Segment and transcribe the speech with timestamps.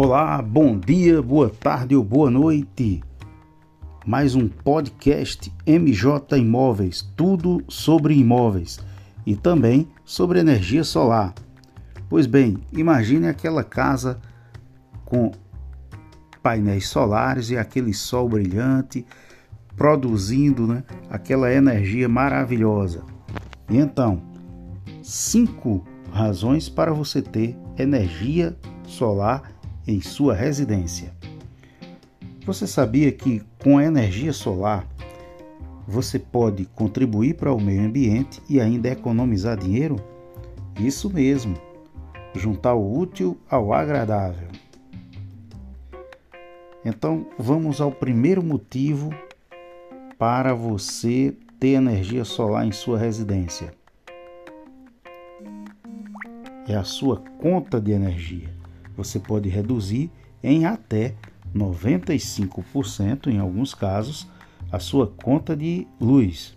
[0.00, 3.02] Olá, bom dia, boa tarde ou boa noite.
[4.06, 8.78] Mais um podcast MJ Imóveis, tudo sobre imóveis
[9.26, 11.34] e também sobre energia solar.
[12.08, 14.20] Pois bem, imagine aquela casa
[15.04, 15.32] com
[16.44, 19.04] painéis solares e aquele sol brilhante
[19.76, 23.02] produzindo né, aquela energia maravilhosa.
[23.68, 24.22] E então,
[25.02, 29.57] cinco razões para você ter energia solar
[29.88, 31.14] em sua residência.
[32.44, 34.86] Você sabia que com a energia solar
[35.86, 39.96] você pode contribuir para o meio ambiente e ainda economizar dinheiro?
[40.78, 41.56] Isso mesmo,
[42.34, 44.48] juntar o útil ao agradável.
[46.84, 49.10] Então vamos ao primeiro motivo
[50.18, 53.72] para você ter energia solar em sua residência.
[56.68, 58.57] É a sua conta de energia
[58.98, 60.10] você pode reduzir
[60.42, 61.14] em até
[61.54, 64.28] 95% em alguns casos
[64.72, 66.56] a sua conta de luz.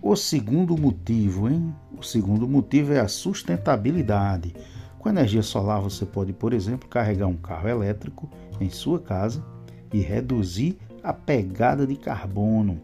[0.00, 1.74] O segundo motivo, hein?
[1.98, 4.54] O segundo motivo é a sustentabilidade.
[5.00, 9.44] Com energia solar você pode, por exemplo, carregar um carro elétrico em sua casa
[9.92, 12.80] e reduzir a pegada de carbono.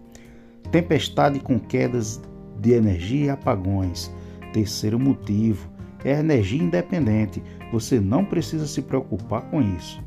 [0.72, 2.20] Tempestade com quedas
[2.58, 4.12] de energia e apagões.
[4.52, 5.73] Terceiro motivo,
[6.04, 10.02] é energia independente, você não precisa se preocupar com isso.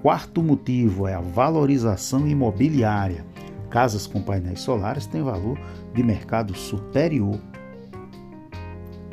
[0.00, 3.24] Quarto motivo é a valorização imobiliária.
[3.68, 5.58] Casas com painéis solares têm valor
[5.92, 7.40] de mercado superior.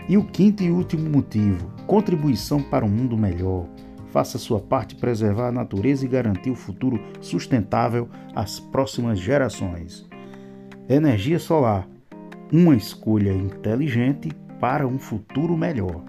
[0.08, 3.66] E o quinto e último motivo, contribuição para um mundo melhor.
[4.12, 10.08] Faça sua parte preservar a natureza e garantir o futuro sustentável às próximas gerações.
[10.88, 11.88] Energia solar,
[12.52, 14.30] uma escolha inteligente
[14.64, 16.02] para um futuro melhor.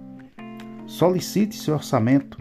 [0.87, 2.39] Solicite seu orçamento.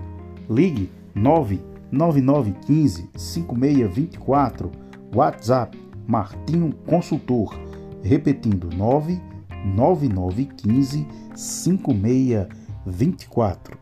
[0.48, 4.72] Ligue 99915 5624.
[5.16, 5.76] WhatsApp
[6.08, 7.60] Martinho Consultor.
[8.04, 13.80] Repetindo 99915 5624.